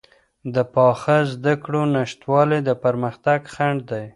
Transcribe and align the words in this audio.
د 0.53 0.55
پاخه 0.73 1.17
زده 1.33 1.53
کړو 1.63 1.81
نشتوالی 1.95 2.59
د 2.67 2.69
پرمختګ 2.83 3.39
خنډ 3.53 3.79
دی. 3.91 4.05